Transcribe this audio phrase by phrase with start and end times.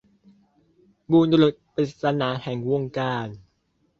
[1.11, 3.27] บุรุษปริศนาแห่งวงการ